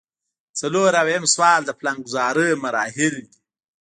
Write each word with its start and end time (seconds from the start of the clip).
څلور 0.59 0.91
اویایم 1.01 1.25
سوال 1.33 1.61
د 1.65 1.71
پلانګذارۍ 1.79 2.51
مراحل 2.63 3.13
دي. 3.29 3.37